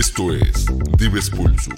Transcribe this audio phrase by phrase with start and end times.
[0.00, 0.64] Esto es
[0.96, 1.72] Dives Pulso.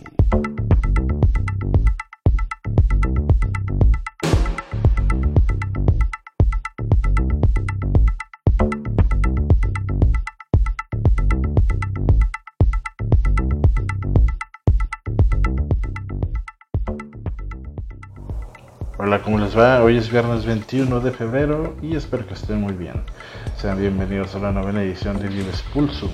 [18.99, 19.83] Hola, ¿cómo les va?
[19.83, 23.03] Hoy es viernes 21 de febrero y espero que estén muy bien.
[23.57, 26.09] Sean bienvenidos a la novena edición de Vives Pulso,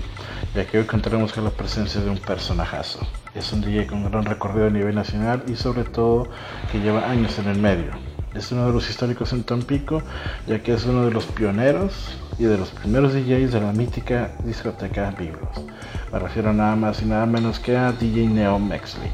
[0.58, 2.98] ya que hoy contaremos con la presencia de un personajazo.
[3.32, 6.26] Es un DJ con gran recorrido a nivel nacional y sobre todo
[6.72, 7.92] que lleva años en el medio.
[8.34, 10.02] Es uno de los históricos en Tampico,
[10.48, 14.32] ya que es uno de los pioneros y de los primeros DJs de la mítica
[14.42, 15.64] discoteca Vibros.
[16.12, 19.12] Me refiero nada más y nada menos que a DJ Neo Mexley.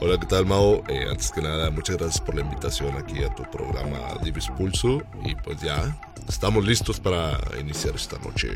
[0.00, 0.82] Hola, ¿qué tal, Mao?
[0.88, 5.02] Eh, antes que nada, muchas gracias por la invitación aquí a tu programa Divis Pulso.
[5.24, 5.96] Y pues ya,
[6.28, 8.48] estamos listos para iniciar esta noche.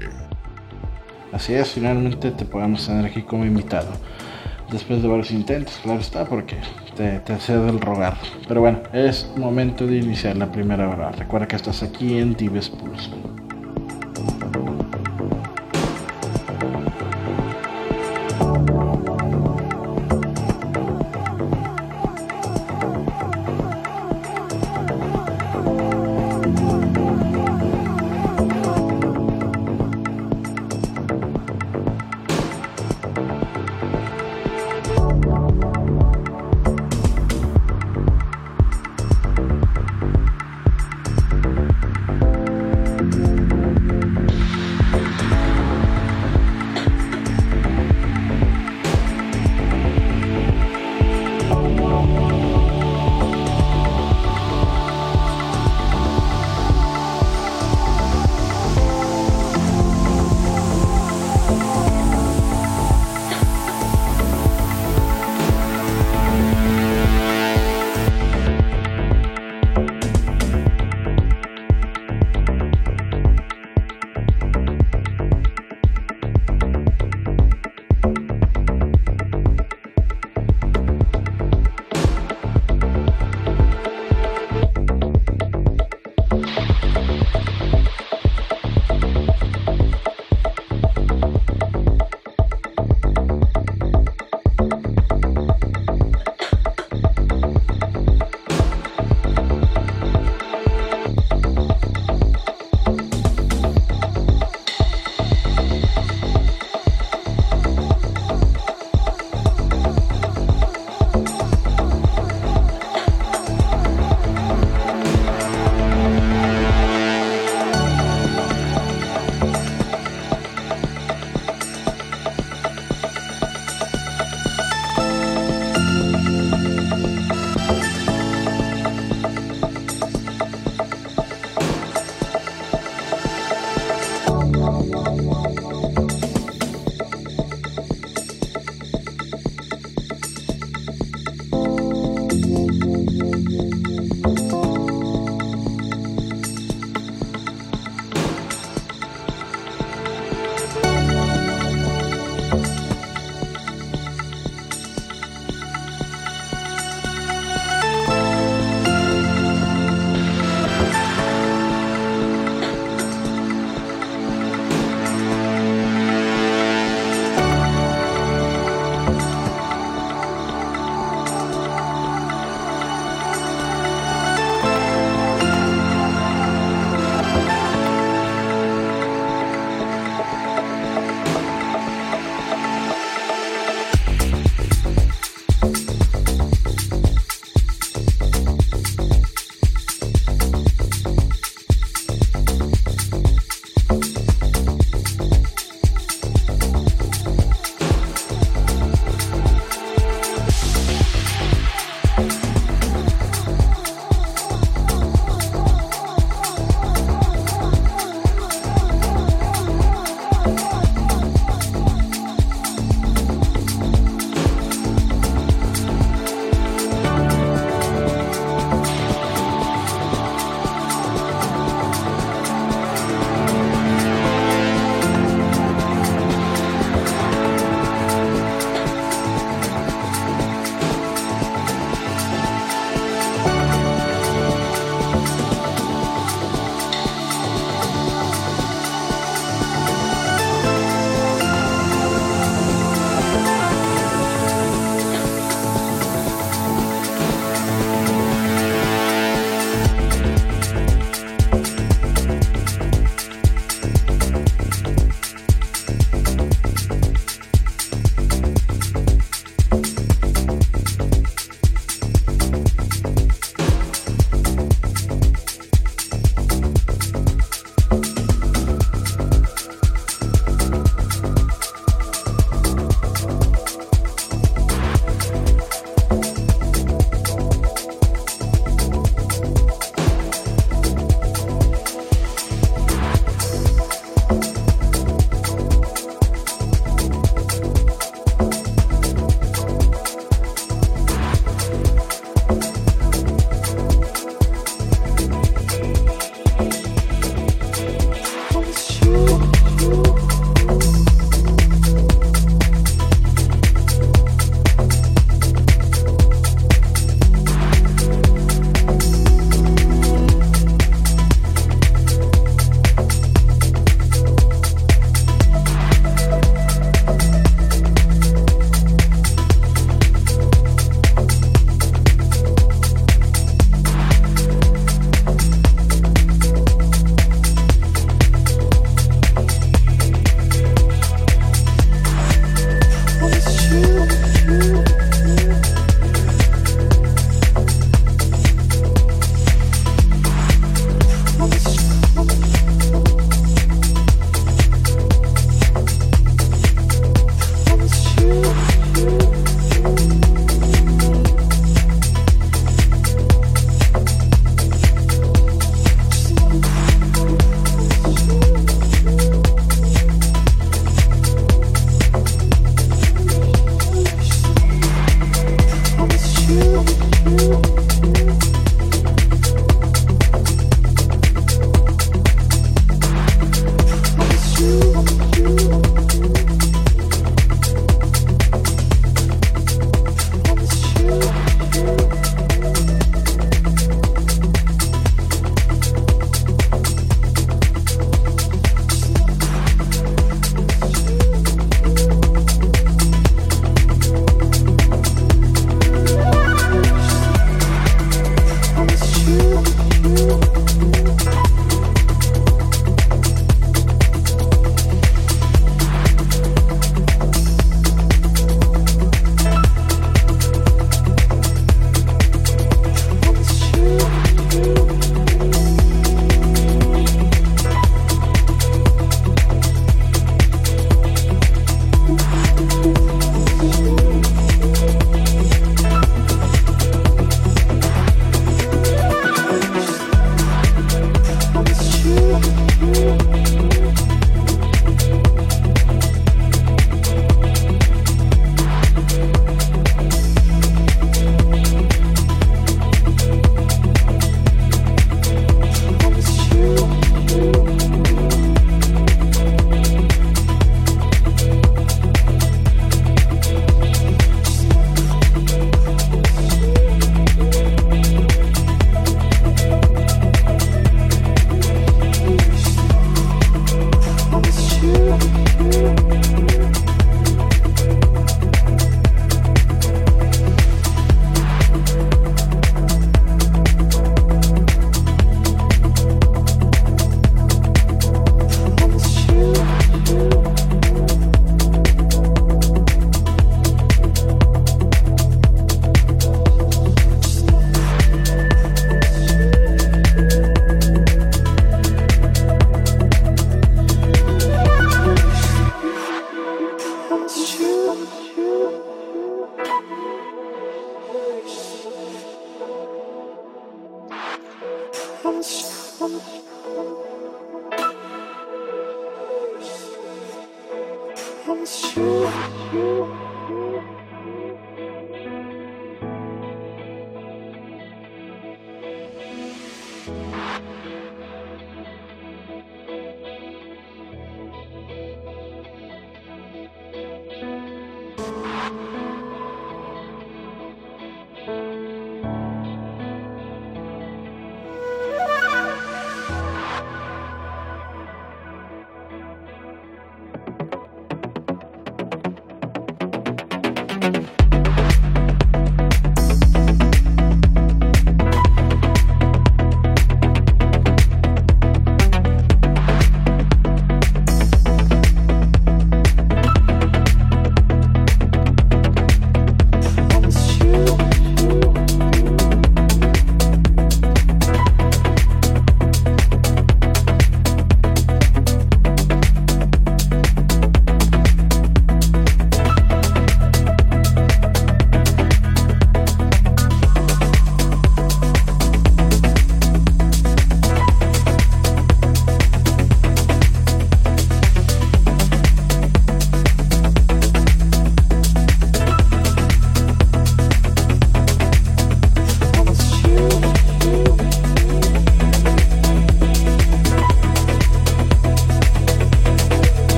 [1.33, 3.91] Así es, finalmente te podemos tener aquí como invitado.
[4.70, 6.56] Después de varios intentos, claro está, porque
[6.97, 8.16] te, te cedo el rogar.
[8.47, 11.10] Pero bueno, es momento de iniciar la primera hora.
[11.12, 13.31] Recuerda que estás aquí en Dives Pulso.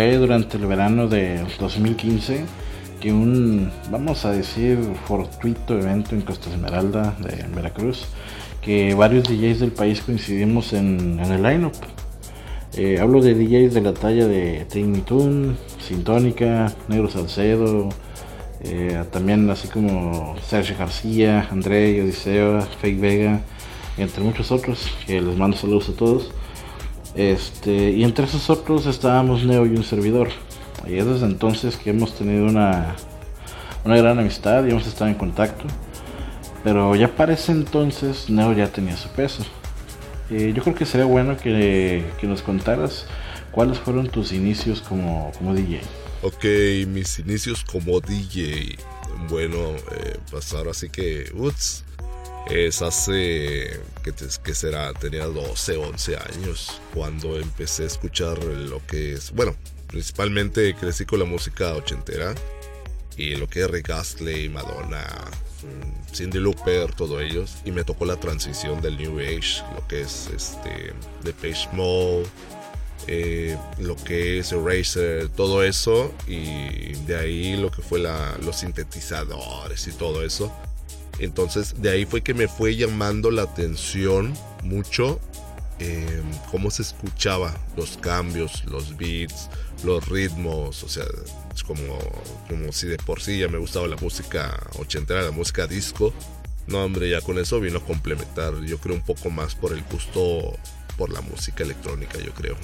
[0.00, 2.46] Durante el verano de 2015
[3.02, 8.06] que un, vamos a decir, fortuito evento en Costa Esmeralda de Veracruz,
[8.62, 11.74] que varios DJs del país coincidimos en, en el lineup.
[12.78, 17.90] Eh, hablo de DJs de la talla de Tiny Toon, Sintónica, Negro Salcedo,
[18.62, 23.40] eh, también así como Sergio García, André, Odiseo, Fake Vega,
[23.98, 26.32] entre muchos otros, que les mando saludos a todos.
[27.20, 30.30] Este, y entre esos otros estábamos Neo y un servidor.
[30.88, 32.96] Y es desde entonces que hemos tenido una,
[33.84, 35.66] una gran amistad y hemos estado en contacto.
[36.64, 39.44] Pero ya para ese entonces Neo ya tenía su peso.
[40.30, 43.04] Yo creo que sería bueno que, nos contaras
[43.50, 45.82] cuáles fueron tus inicios como, como DJ.
[46.22, 46.44] Ok,
[46.88, 48.78] mis inicios como DJ.
[49.28, 49.58] Bueno,
[49.92, 51.30] eh, pues ahora sí que.
[51.34, 51.84] Uts,
[52.48, 53.80] es hace.
[54.02, 54.92] ¿qué, te- qué será?
[54.94, 59.30] Tenía 12, 11 años cuando empecé a escuchar lo que es.
[59.32, 59.54] Bueno,
[59.86, 62.34] principalmente crecí con la música ochentera.
[63.16, 65.04] Y lo que es Rick Astley, Madonna,
[65.62, 67.56] mm, Cindy Lauper, todos ellos.
[67.64, 70.94] Y me tocó la transición del New Age, lo que es este.
[71.22, 72.24] Depeche Mode,
[73.08, 78.60] eh, lo que es Eraser, todo eso, y de ahí lo que fue la, los
[78.60, 80.50] sintetizadores y todo eso.
[81.18, 85.20] Entonces de ahí fue que me fue llamando la atención mucho
[85.82, 89.48] eh, cómo se escuchaba los cambios, los beats,
[89.82, 91.04] los ritmos, o sea,
[91.54, 91.98] es como,
[92.48, 96.12] como si de por sí ya me gustaba la música ochentera, la música disco.
[96.66, 99.82] No, hombre, ya con eso vino a complementar, yo creo un poco más por el
[99.84, 100.54] gusto
[100.98, 102.56] por la música electrónica, yo creo.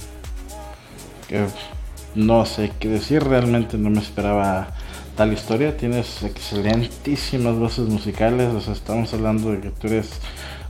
[2.13, 4.75] no sé qué decir, realmente no me esperaba
[5.17, 5.75] tal historia.
[5.75, 10.11] Tienes excelentísimas voces musicales, o sea, estamos hablando de que tú eres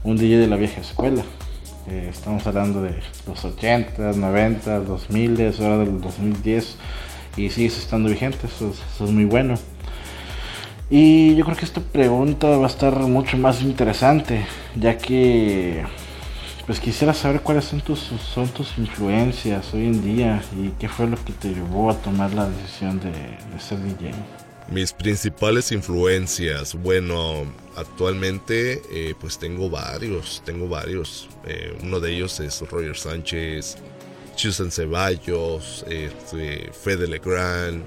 [0.02, 1.22] un DJ de la vieja escuela.
[1.86, 2.94] Eh, estamos hablando de
[3.26, 6.76] los 80, 90, 2000, ahora del 2010
[7.36, 8.72] y sigues estando vigente, eso
[9.04, 9.54] es, muy bueno.
[10.90, 15.84] Y yo creo que esta pregunta va a estar mucho más interesante, ya que
[16.68, 21.06] pues quisiera saber cuáles son tus, son tus influencias hoy en día y qué fue
[21.06, 23.10] lo que te llevó a tomar la decisión de,
[23.58, 24.12] ser DJ.
[24.70, 31.30] Mis principales influencias, bueno, actualmente eh, pues tengo varios, tengo varios.
[31.46, 33.78] Eh, uno de ellos es Roger Sánchez,
[34.36, 37.82] Chusen Ceballos, este, Fede Legrand,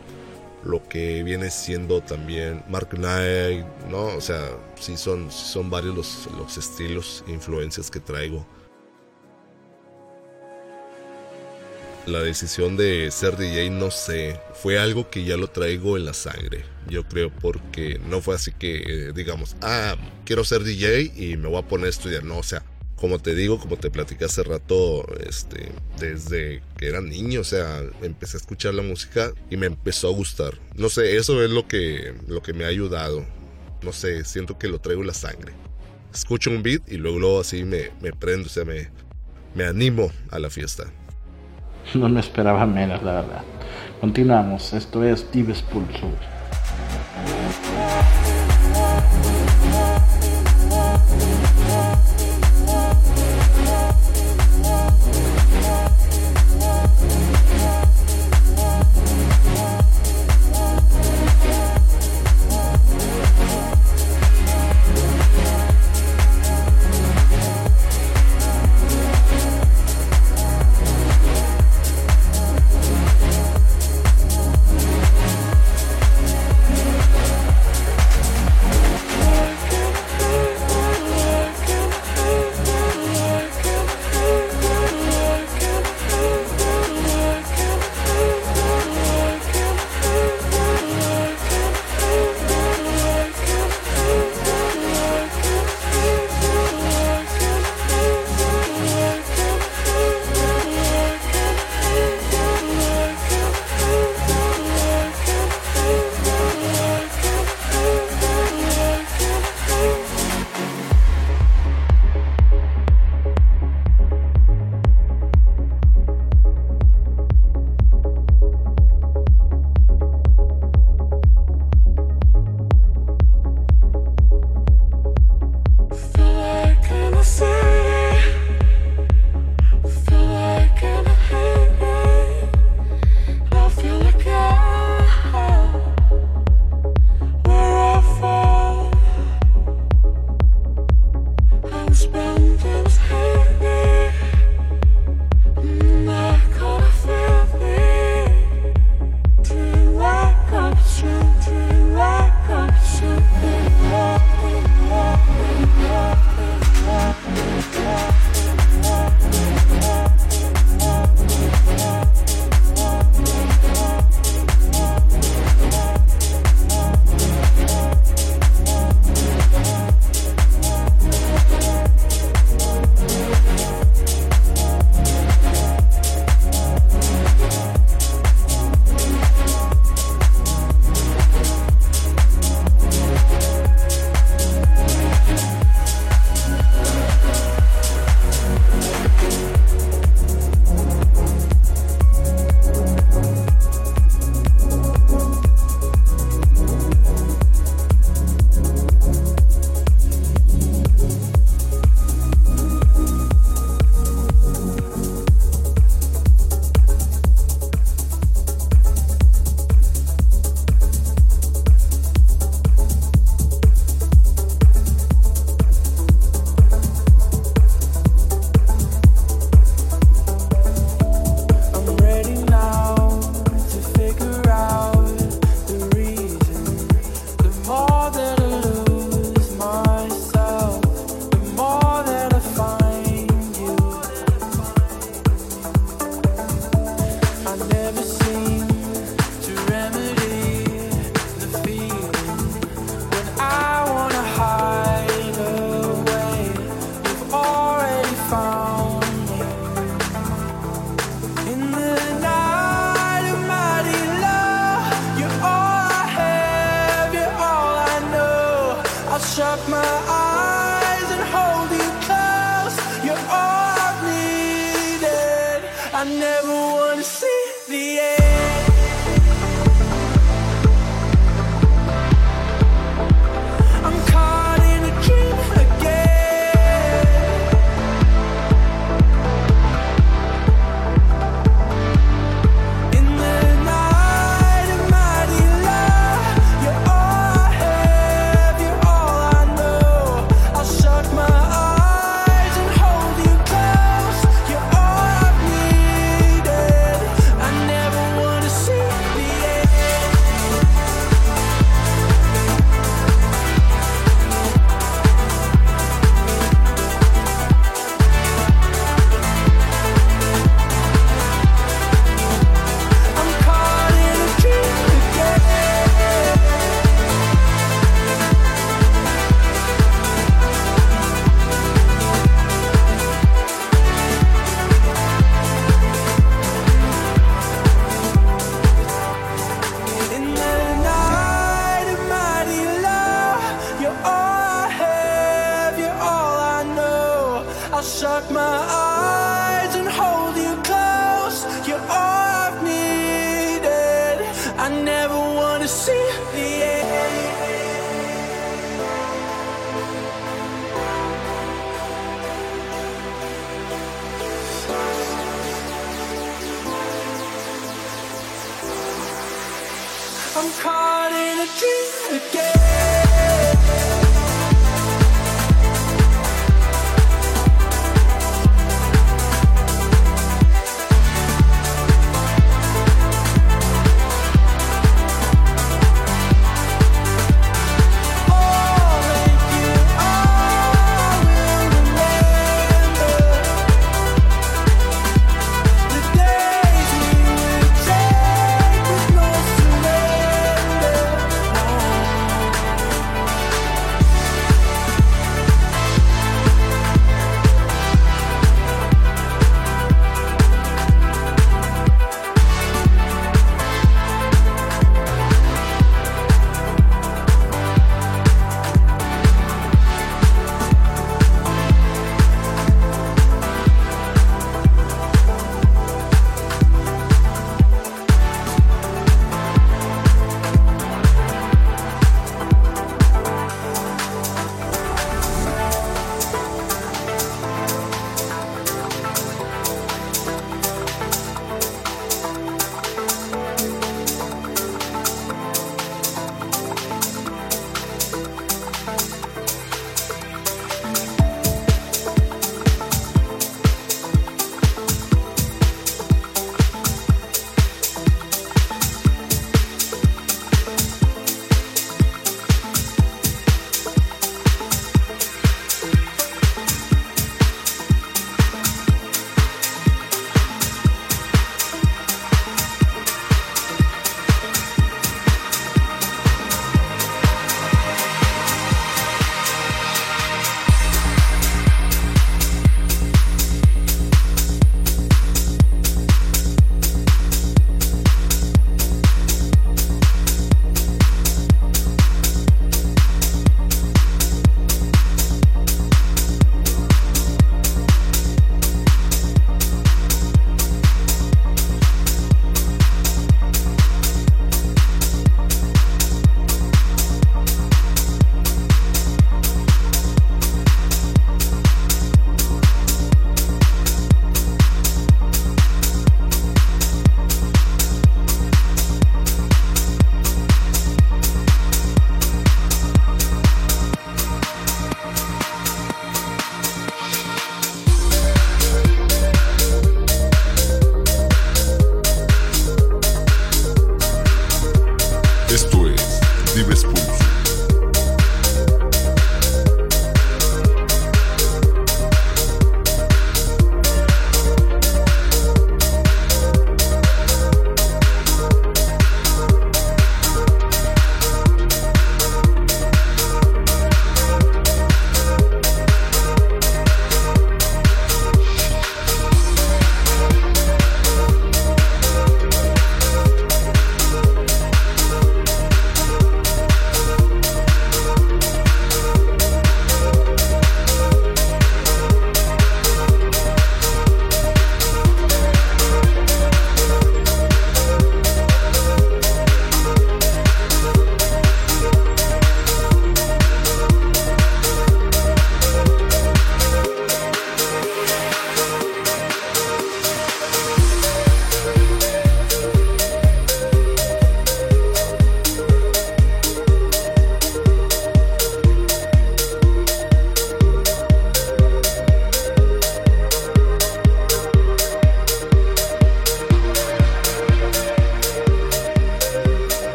[0.64, 4.06] lo que viene siendo también Mark Knight, ¿no?
[4.06, 4.42] O sea,
[4.80, 8.44] sí son, son varios los, los estilos influencias que traigo.
[12.06, 16.14] La decisión de ser DJ, no sé, fue algo que ya lo traigo en la
[16.14, 16.64] sangre.
[16.88, 21.48] Yo creo porque no fue así que, eh, digamos, ah, quiero ser DJ y me
[21.48, 22.24] voy a poner a estudiar.
[22.24, 22.64] No, o sea,
[22.96, 27.84] como te digo, como te platicé hace rato, este, desde que era niño, o sea,
[28.02, 30.58] empecé a escuchar la música y me empezó a gustar.
[30.76, 33.26] No sé, eso es lo que, lo que me ha ayudado.
[33.84, 35.54] No sé, siento que lo traigo en la sangre.
[36.14, 38.92] Escucho un beat y luego, luego así me, me prendo, o sea, me,
[39.56, 40.92] me animo a la fiesta.
[41.96, 43.42] No me esperaba menos, la verdad.
[44.00, 44.74] Continuamos.
[44.74, 46.10] Esto es Dives Pulso.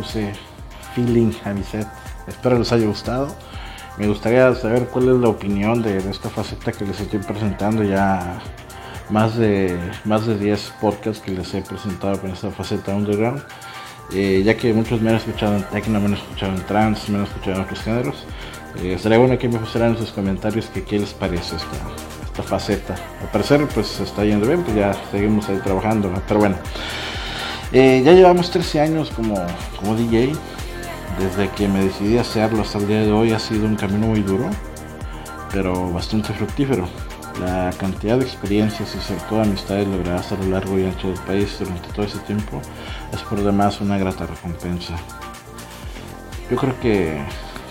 [0.00, 0.32] Puse
[0.94, 1.86] feeling a mi set.
[2.26, 3.28] Espero les haya gustado.
[3.98, 7.82] Me gustaría saber cuál es la opinión de, de esta faceta que les estoy presentando
[7.82, 8.40] ya
[9.10, 13.42] más de más de 10 podcasts que les he presentado con esta faceta underground.
[14.12, 17.18] Eh, ya que muchos me han escuchado en techno, me han escuchado en trance, me
[17.18, 18.26] han escuchado en otros géneros.
[18.82, 21.76] Eh, estaría bueno que me pusieran en sus comentarios que qué les parece esta,
[22.24, 22.94] esta faceta.
[23.20, 26.56] Al parecer pues está yendo bien, pues ya seguimos ahí trabajando, pero bueno.
[27.72, 29.34] Eh, ya llevamos 13 años como,
[29.78, 30.32] como DJ.
[31.18, 34.22] Desde que me decidí hacerlo hasta el día de hoy ha sido un camino muy
[34.22, 34.48] duro,
[35.52, 36.88] pero bastante fructífero.
[37.40, 41.20] La cantidad de experiencias y sobre todo amistades logradas a lo largo y ancho del
[41.20, 42.60] país durante todo ese tiempo
[43.12, 44.94] es por demás una grata recompensa.
[46.50, 47.18] Yo creo que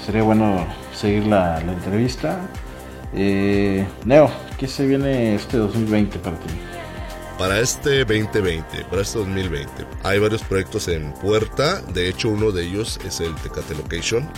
[0.05, 2.39] sería bueno seguir la, la entrevista.
[3.13, 6.49] Eh, Neo, ¿qué se viene este 2020 para ti?
[7.39, 11.79] Para este 2020, para este 2020, hay varios proyectos en puerta.
[11.79, 14.29] De hecho, uno de ellos es el Tecate Location,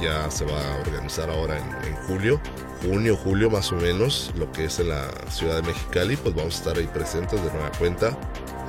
[0.00, 2.40] ya se va a organizar ahora en, julio,
[2.82, 6.16] junio, julio más o menos, lo que es en la ciudad de Mexicali.
[6.16, 8.18] Pues vamos a estar ahí presentes de nueva cuenta,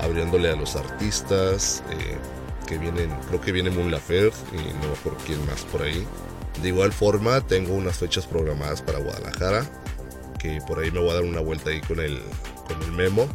[0.02, 2.18] abriéndole a los artistas eh,
[2.68, 6.06] que vienen, creo que viene Moon y no por quién más por ahí.
[6.62, 9.66] De igual forma, tengo unas fechas programadas para Guadalajara,
[10.40, 12.22] que por ahí me voy a dar una vuelta ahí con el,
[12.68, 13.28] con el memo.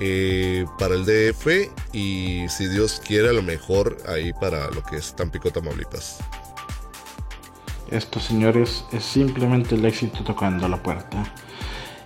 [0.00, 4.96] Eh, para el DF y si Dios quiere a lo mejor ahí para lo que
[4.96, 6.18] es Tampico, Tamaulipas.
[7.90, 11.32] Esto, señores, es simplemente el éxito tocando la puerta.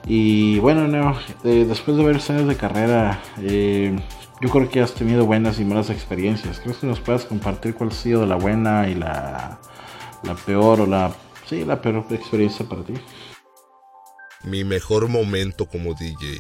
[0.06, 3.98] Y bueno, Neo, eh, después de varios años de carrera, eh,
[4.40, 6.60] yo creo que has tenido buenas y malas experiencias.
[6.60, 9.58] ¿Crees que nos puedas compartir cuál ha sido la buena y la,
[10.22, 11.12] la peor o la,
[11.46, 12.94] sí, la peor experiencia para ti?
[14.44, 16.38] Mi mejor momento como DJ,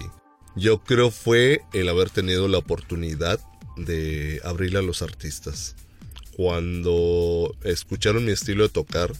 [0.56, 3.40] yo creo fue el haber tenido la oportunidad
[3.76, 5.76] de abrirle a los artistas.
[6.36, 9.12] Cuando escucharon mi estilo de tocar,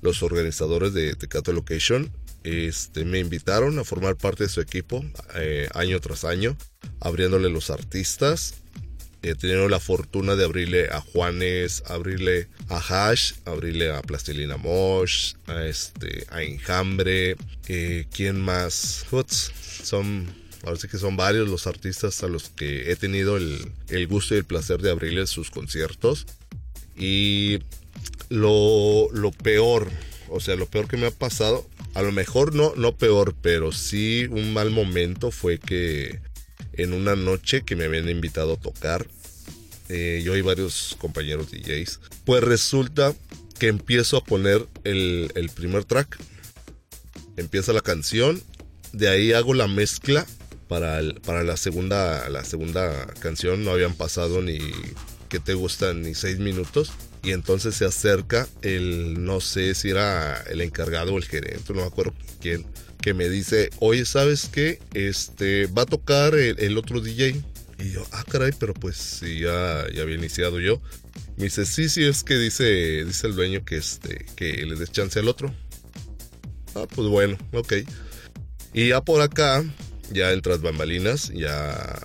[0.00, 2.12] los organizadores de Tecate Location
[2.44, 5.02] este, me invitaron a formar parte de su equipo
[5.34, 6.56] eh, año tras año,
[7.00, 8.62] abriéndole los artistas.
[9.24, 15.32] He tenido la fortuna de abrirle a Juanes, abrirle a Hash, abrirle a Plastilina Mosh,
[15.46, 17.36] a, este, a Enjambre.
[17.68, 19.06] Eh, ¿Quién más?
[19.10, 19.50] Uts,
[19.82, 20.26] son,
[20.78, 24.38] sí que son varios los artistas a los que he tenido el, el gusto y
[24.38, 26.26] el placer de abrirles sus conciertos.
[26.94, 27.60] Y
[28.28, 29.90] lo, lo peor,
[30.28, 33.72] o sea, lo peor que me ha pasado, a lo mejor no, no peor, pero
[33.72, 36.20] sí un mal momento fue que
[36.78, 39.06] en una noche que me habían invitado a tocar,
[39.88, 43.14] eh, yo y varios compañeros DJs, pues resulta
[43.58, 46.18] que empiezo a poner el, primer track,
[47.36, 48.42] empieza la canción,
[48.92, 50.26] de ahí hago la mezcla
[50.68, 54.58] para, para la, segunda, la segunda canción, no habían pasado ni,
[55.34, 56.02] que te gustan?
[56.02, 56.92] Ni seis minutos.
[57.24, 61.80] Y entonces se acerca el, no sé si era el encargado o el gerente, no
[61.80, 62.64] me acuerdo quién,
[63.04, 64.78] que me dice, oye, ¿sabes qué?
[64.94, 67.36] Este, va a tocar el, otro DJ.
[67.78, 70.80] Y yo, ah, caray, pero pues sí, ya, ya había iniciado yo.
[71.36, 74.90] Me dice, sí, sí, es que dice, dice el dueño que, este, que le des
[74.90, 75.54] chance al otro.
[76.74, 77.74] Ah, pues bueno, ok.
[78.72, 79.62] Y ya por acá,
[80.10, 82.00] ya en tras bambalinas, ya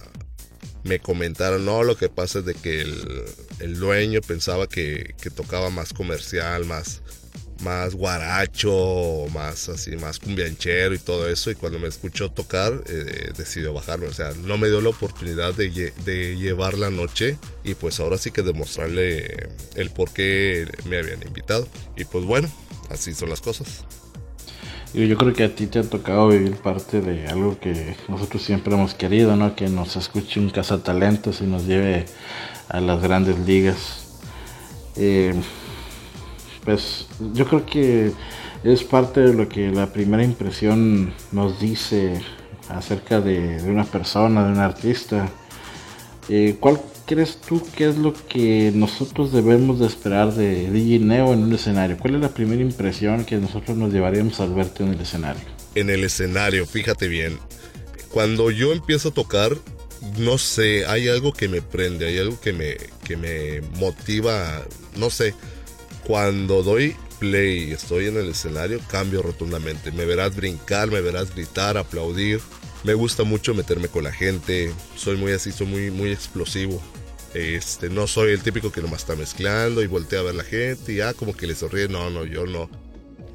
[0.83, 3.23] me comentaron, no, lo que pasa es de que el,
[3.59, 7.03] el dueño pensaba que, que tocaba más comercial, más,
[7.61, 11.51] más guaracho, más así, más cumbianchero y todo eso.
[11.51, 14.07] Y cuando me escuchó tocar, eh, decidió bajarme.
[14.07, 17.37] O sea, no me dio la oportunidad de, lle- de llevar la noche.
[17.63, 21.67] Y pues ahora sí que demostrarle el por qué me habían invitado.
[21.97, 22.49] Y pues bueno,
[22.89, 23.83] así son las cosas.
[24.93, 28.73] Yo creo que a ti te ha tocado vivir parte de algo que nosotros siempre
[28.73, 29.55] hemos querido, ¿no?
[29.55, 32.05] Que nos escuche un cazatalentos y nos lleve
[32.69, 34.07] a las grandes ligas.
[34.95, 35.35] Eh,
[36.63, 38.11] pues yo creo que
[38.63, 42.21] es parte de lo que la primera impresión nos dice
[42.69, 45.29] acerca de, de una persona, de un artista.
[46.27, 51.33] Eh, ¿Cuál crees tú que es lo que nosotros debemos de esperar de DJ Neo
[51.33, 51.97] en un escenario?
[51.97, 55.59] ¿Cuál es la primera impresión que nosotros nos llevaríamos al verte en el escenario?
[55.75, 57.39] en el escenario, fíjate bien.
[58.09, 59.55] Cuando yo empiezo a tocar,
[60.17, 64.63] no sé, hay algo que me prende, hay algo que me, que me motiva,
[64.95, 65.33] no sé.
[66.09, 69.91] Cuando doy play y estoy en el escenario, cambio rotundamente.
[69.91, 72.39] Me verás brincar, me verás gritar, aplaudir.
[72.83, 74.73] Me gusta mucho meterme con la gente.
[74.95, 76.81] Soy muy así, soy muy, muy explosivo.
[77.35, 80.93] Este, no soy el típico que nomás está mezclando y voltea a ver la gente
[80.93, 81.87] y ah, como que le sonríe.
[81.87, 82.71] No, no, yo no.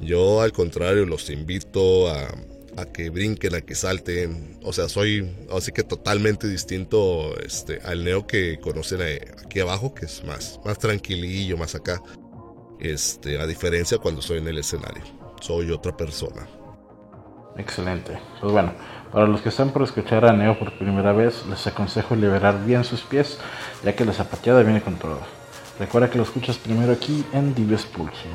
[0.01, 2.27] Yo al contrario los invito a,
[2.75, 4.59] a que brinquen, a que salten.
[4.63, 8.99] O sea, soy así que totalmente distinto este, al Neo que conocen
[9.45, 12.01] aquí abajo, que es más, más tranquilillo, más acá.
[12.79, 15.03] Este, a diferencia cuando soy en el escenario.
[15.39, 16.47] Soy otra persona.
[17.57, 18.17] Excelente.
[18.41, 18.73] Pues bueno,
[19.11, 22.83] para los que están por escuchar a Neo por primera vez, les aconsejo liberar bien
[22.83, 23.39] sus pies,
[23.83, 25.19] ya que la zapateada viene con todo.
[25.79, 28.27] Recuerda que lo escuchas primero aquí en Dives Pulso.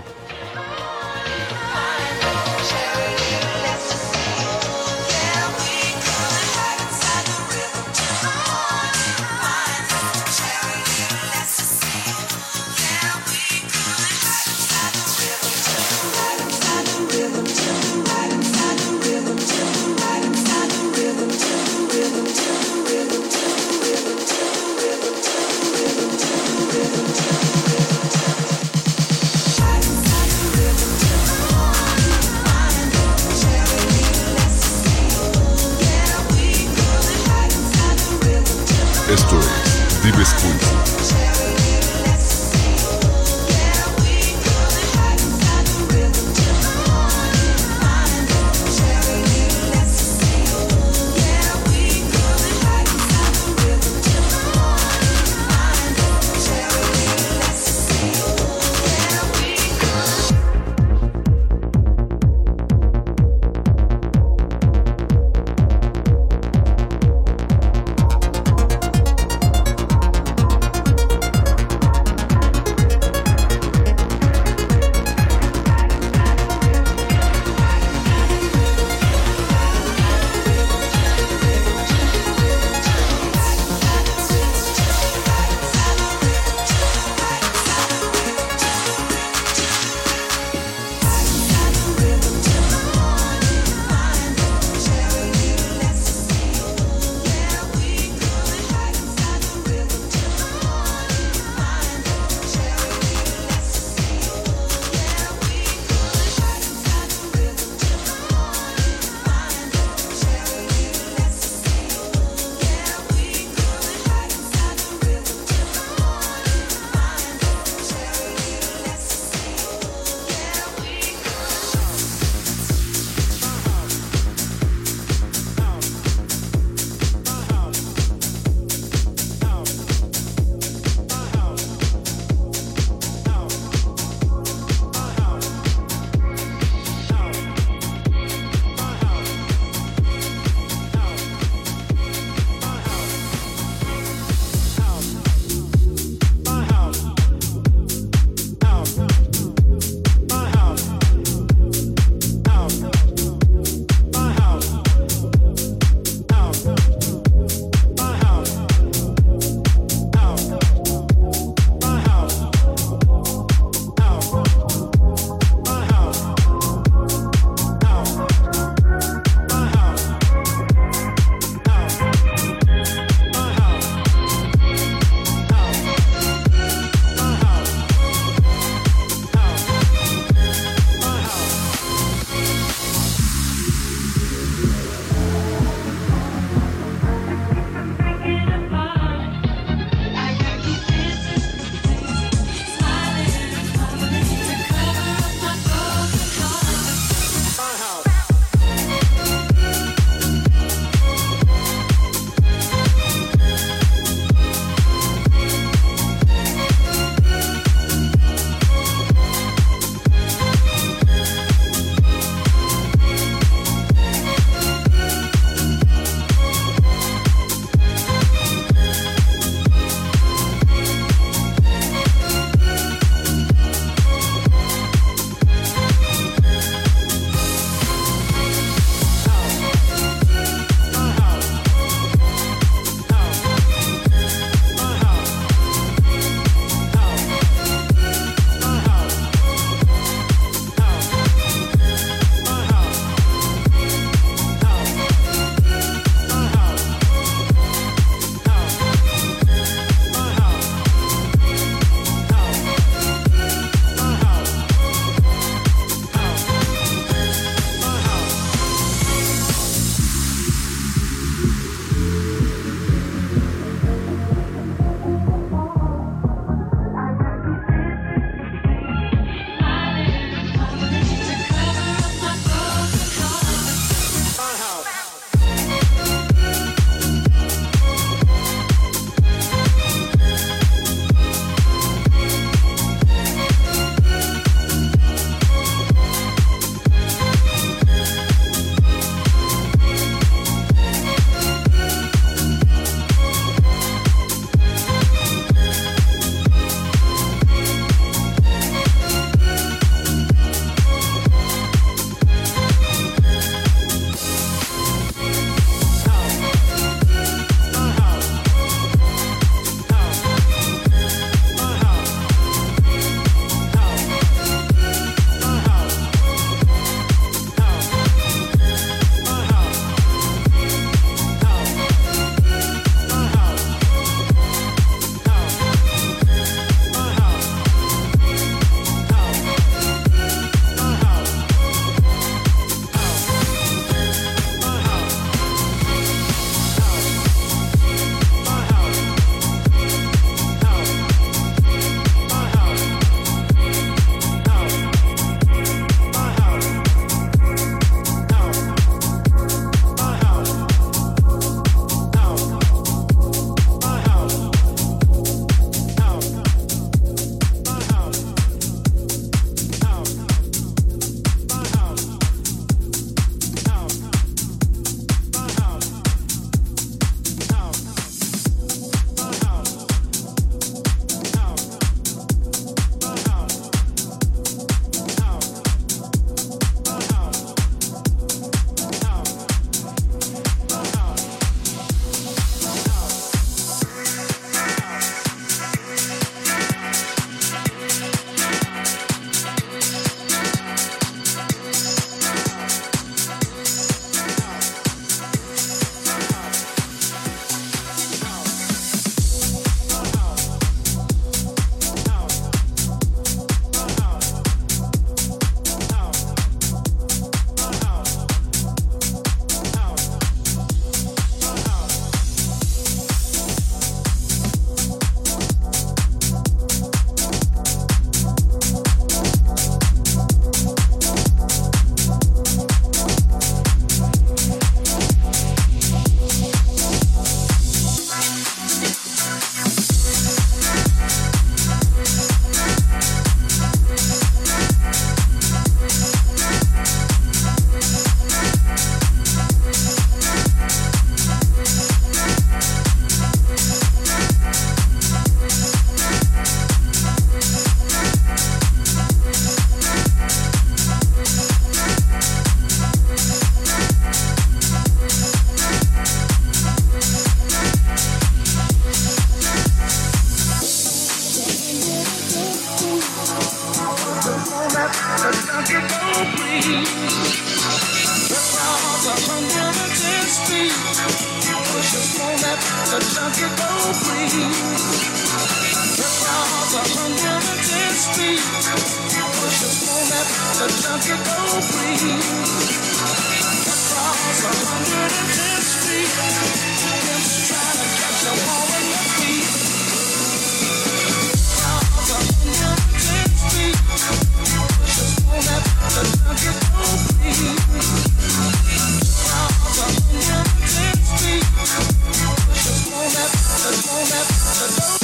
[504.51, 504.99] the zone.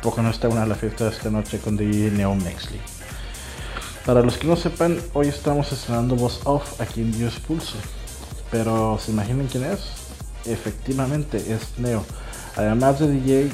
[0.00, 2.80] Poco no está una la fiesta de esta noche con DJ Neo Mexley?
[4.04, 7.76] Para los que no sepan, hoy estamos estrenando voz off aquí en Dios Pulso.
[8.50, 9.80] Pero ¿se imaginan quién es?
[10.46, 12.04] Efectivamente, es Neo.
[12.56, 13.52] Además de DJ,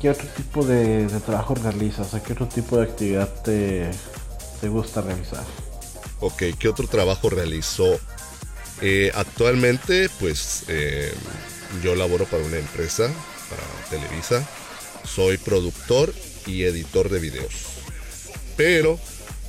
[0.00, 2.14] ¿qué otro tipo de, de trabajo realizas?
[2.14, 3.90] ¿A qué otro tipo de actividad te,
[4.60, 5.44] te gusta realizar?
[6.20, 7.98] Ok, ¿qué otro trabajo realizó?
[8.80, 11.12] Eh, actualmente, pues eh,
[11.82, 13.10] yo laboro para una empresa,
[13.48, 14.46] para Televisa.
[15.04, 16.14] Soy productor
[16.46, 17.52] y editor de videos.
[18.56, 18.98] Pero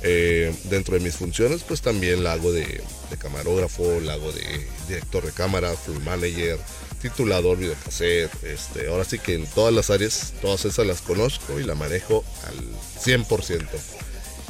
[0.06, 2.82] eh, dentro de mis funciones, pues también la hago de,
[3.18, 6.58] camarógrafo, la hago de director de cámara, full manager,
[7.00, 8.30] titulador, videocassette.
[8.44, 12.22] Este, ahora sí que en todas las áreas, todas esas las conozco y la manejo
[12.46, 12.58] al
[13.02, 13.66] 100%.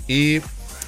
[0.08, 0.40] Y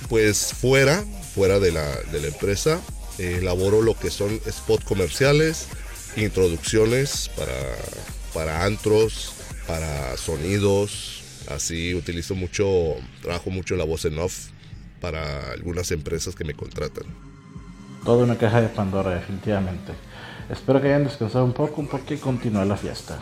[0.08, 2.80] pues fuera, fuera de la, empresa,
[3.18, 5.66] eh, elaboro lo que son spot comerciales,
[6.16, 7.76] introducciones para,
[8.34, 9.35] para antros,
[9.66, 11.22] para sonidos.
[11.50, 14.48] Así utilizo mucho, trabajo mucho la voz en off
[15.00, 17.04] para algunas empresas que me contratan.
[18.04, 19.92] Toda una caja de Pandora, definitivamente.
[20.50, 23.18] Espero que hayan descansado un poco porque continúa la fiesta.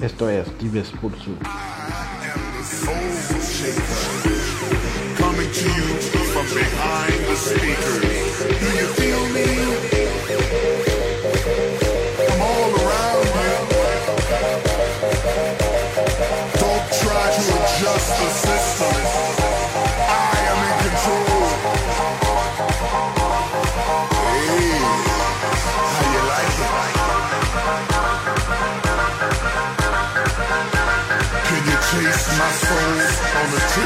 [0.00, 1.36] Esto es Tibes Pulsu.
[2.68, 4.28] soul shaker,
[5.16, 5.86] coming to you
[6.32, 8.00] from behind the speakers.
[8.60, 9.07] Do you feel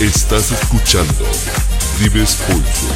[0.00, 1.24] Estás escuchando
[1.98, 2.93] Dives Pulso.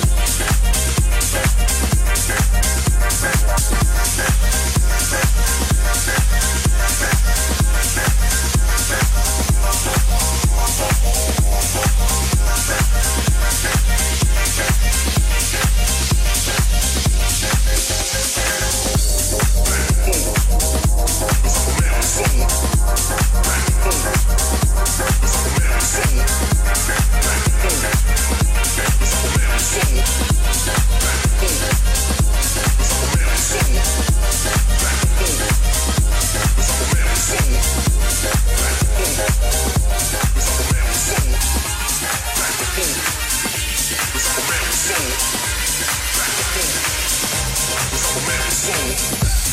[44.79, 44.95] soul.
[46.19, 46.71] Rock the soul.
[47.93, 49.48] It's all a matter of soul.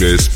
[0.00, 0.29] Dives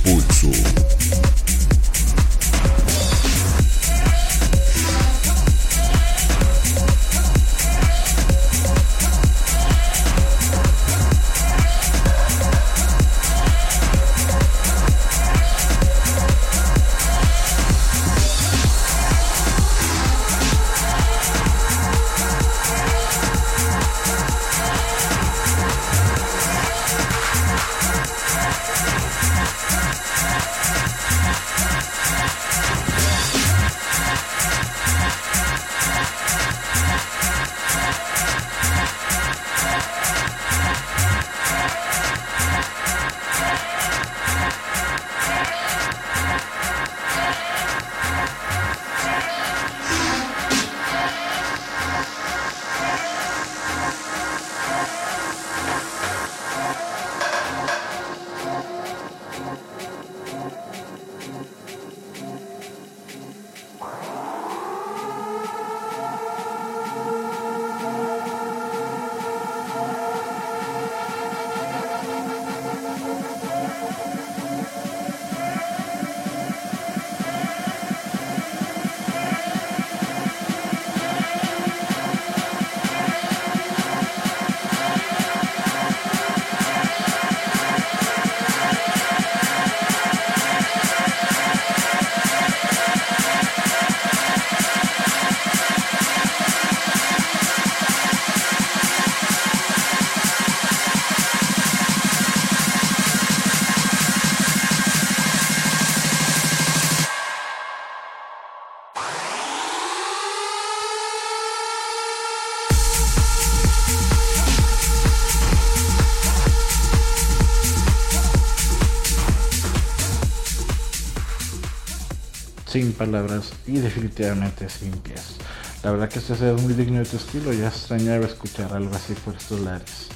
[122.74, 125.36] sin palabras y definitivamente sin pies.
[125.84, 129.14] La verdad que este es muy digno de tu estilo, ya extrañaba escuchar algo así
[129.14, 130.08] por estos lares.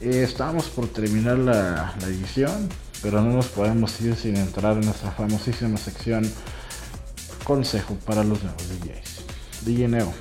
[0.00, 2.68] Eh, estábamos por terminar la, edición,
[3.02, 6.32] pero no nos podemos ir sin entrar en nuestra famosísima sección
[7.42, 9.64] Consejo para los nuevos DJs.
[9.64, 10.14] DJ Neo,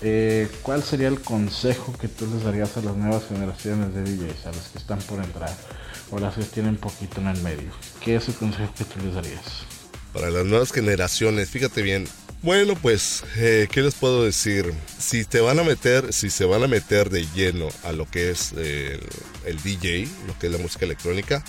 [0.00, 4.46] eh, ¿cuál sería el consejo que tú les darías a las nuevas generaciones de DJs,
[4.46, 5.56] a los que están por entrar
[6.12, 7.72] o las que tienen poquito en el medio?
[8.00, 9.73] ¿Qué es el consejo que tú les darías?
[10.14, 12.06] Para las nuevas generaciones, fíjate bien.
[12.40, 14.72] Bueno, pues, eh, ¿qué les puedo decir?
[14.96, 18.30] Si te van a meter, si se van a meter de lleno a lo que
[18.30, 19.00] es eh,
[19.44, 21.42] el, DJ, lo que es la música electrónica,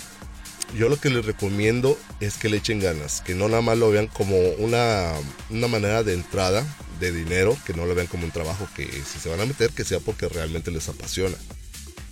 [0.76, 3.88] yo lo que les recomiendo es que le echen ganas, que no nada más lo
[3.90, 5.12] vean como una,
[5.48, 6.66] una manera de entrada
[6.98, 9.70] de dinero, que no lo vean como un trabajo, que si se van a meter,
[9.70, 11.36] que sea porque realmente les apasiona.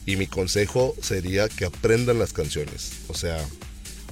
[0.06, 3.44] Y mi consejo sería que aprendan las canciones, o sea,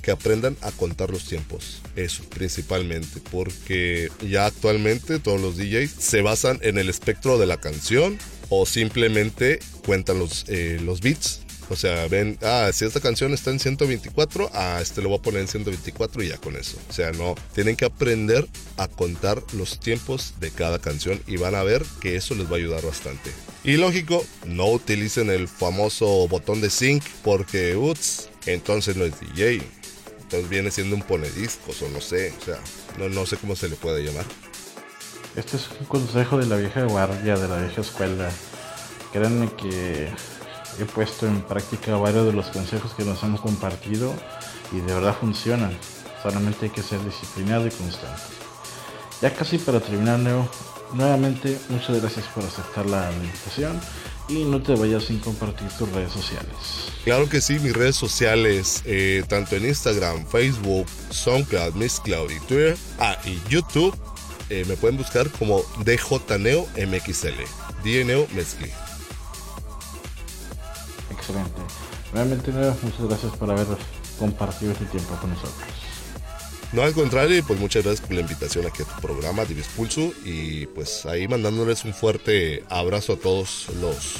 [0.02, 6.22] que aprendan a contar los tiempos, eso principalmente, porque ya actualmente todos los DJs se
[6.22, 8.18] basan en el espectro de la canción
[8.48, 11.42] o simplemente cuentan los, eh, los beats
[11.72, 15.22] o sea, ven, ah, si esta canción está en 124, ah, este lo voy a
[15.22, 16.76] poner en 124 y ya con eso.
[16.90, 18.46] O sea, no, tienen que aprender
[18.76, 22.56] a contar los tiempos de cada canción y van a ver que eso les va
[22.56, 23.30] a ayudar bastante.
[23.64, 29.62] Y lógico, no utilicen el famoso botón de sync porque, ups, entonces no es DJ.
[30.32, 32.59] Entonces viene siendo un ponediscos o no sé, o sea,
[32.96, 34.24] no, no sé cómo se le puede llamar.
[35.36, 38.30] Este es un consejo de la vieja guardia, de la vieja escuela.
[39.12, 40.09] Créanme que
[40.80, 44.14] he puesto en práctica varios de los consejos que nos hemos compartido
[44.72, 45.76] y de verdad funcionan.
[46.22, 48.22] Solamente hay que ser disciplinado y constante.
[49.20, 50.48] Ya casi para terminar, Neo,
[50.94, 53.78] nuevamente muchas gracias por aceptar la invitación
[54.28, 56.53] y no te vayas sin compartir tus redes sociales.
[57.05, 62.77] Claro que sí, mis redes sociales, eh, tanto en Instagram, Facebook, SoundCloud, Mixcloud y Twitter,
[63.01, 63.94] ah, y YouTube,
[64.51, 67.43] eh, me pueden buscar como DJNeo MXL,
[67.82, 68.70] DNeo Mezcli.
[71.11, 71.61] Excelente.
[72.12, 73.66] Realmente, muchas gracias por haber
[74.19, 75.72] compartido este tiempo con nosotros.
[76.73, 80.11] No, al contrario, pues muchas gracias por la invitación aquí a tu programa Divis Pulso
[80.24, 84.16] y pues ahí mandándoles un fuerte abrazo a todos los,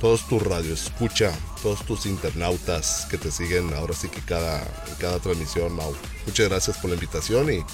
[0.00, 1.30] todos tus radios, escucha,
[1.62, 4.64] todos tus internautas que te siguen ahora sí que cada,
[4.98, 5.94] cada transmisión, Mau.
[6.26, 7.64] Muchas gracias por la invitación y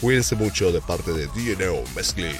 [0.00, 2.34] cuídense mucho de parte de DNO Mezcli.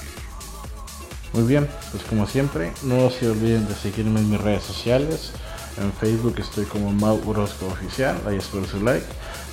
[1.31, 5.31] Muy bien, pues como siempre, no se olviden de seguirme en mis redes sociales.
[5.77, 9.05] En Facebook estoy como Mau Orozco Oficial, ahí espero su like.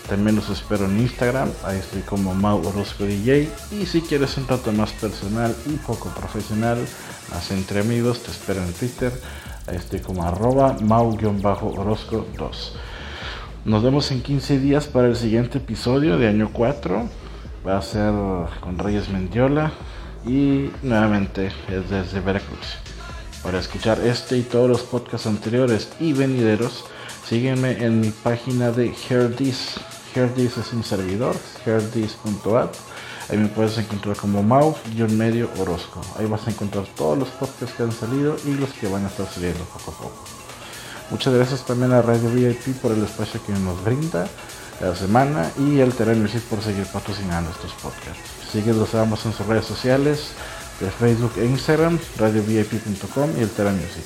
[0.08, 3.48] También los espero en Instagram, ahí estoy como Mau Orozco DJ.
[3.70, 6.78] Y si quieres un trato más personal y poco profesional,
[7.30, 9.12] más entre amigos, te espero en Twitter,
[9.66, 12.76] ahí estoy como arroba Mau-Orozco 2.
[13.64, 17.08] Nos vemos en 15 días para el siguiente episodio de año 4.
[17.66, 18.12] Va a ser
[18.60, 19.72] con Reyes Mendiola
[20.26, 22.76] y nuevamente es desde Veracruz.
[23.42, 26.84] Para escuchar este y todos los podcasts anteriores y venideros,
[27.24, 29.76] sígueme en mi página de Herdis.
[30.14, 32.74] Herdis es mi servidor, herdis.app.
[33.30, 36.00] Ahí me puedes encontrar como Mau-medio Orozco.
[36.18, 39.08] Ahí vas a encontrar todos los podcasts que han salido y los que van a
[39.08, 40.24] estar saliendo poco a poco.
[41.10, 44.26] Muchas gracias también a Radio VIP por el espacio que nos brinda
[44.80, 48.22] cada semana y al Music por seguir patrocinando estos podcasts.
[48.50, 50.32] Síguenos ambos en sus redes sociales
[50.80, 54.04] de Facebook e Instagram, radiovip.com y el Music.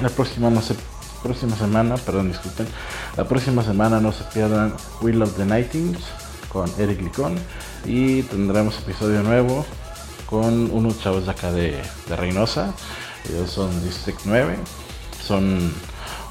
[0.00, 0.74] La próxima, no se-
[1.22, 2.66] próxima semana, perdón, disculpen,
[3.16, 5.98] la próxima semana no se pierdan We Love the Nightings
[6.48, 7.36] con Eric Licón
[7.84, 9.64] y tendremos episodio nuevo
[10.26, 12.74] con unos chavos de acá de, de Reynosa.
[13.28, 14.56] Ellos son District 9,
[15.24, 15.72] son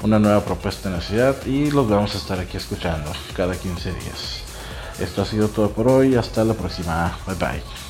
[0.02, 3.92] una nueva propuesta en la ciudad y los vamos a estar aquí escuchando cada 15
[3.92, 4.42] días.
[4.98, 7.81] Esto ha sido todo por hoy, hasta la próxima, bye bye.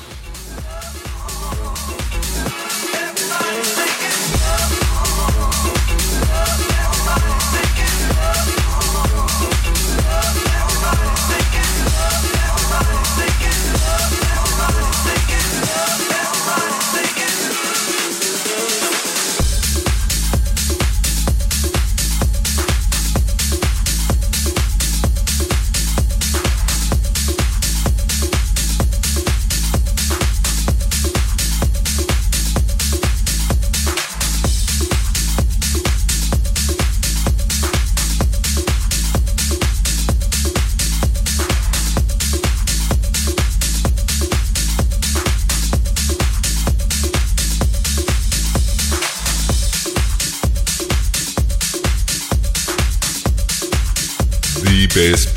[54.93, 55.32] Vives Pulso.